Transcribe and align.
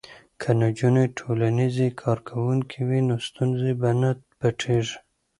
که 0.41 0.49
نجونې 0.61 1.05
ټولنیزې 1.19 1.87
کارکوونکې 2.01 2.79
وي 2.87 3.01
نو 3.07 3.15
ستونزې 3.27 3.71
به 3.79 3.89
نه 4.01 4.11
پټیږي. 4.39 4.97